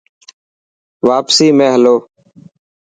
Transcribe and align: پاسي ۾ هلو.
پاسي 1.03 1.47
۾ 1.65 1.67
هلو. 1.73 1.95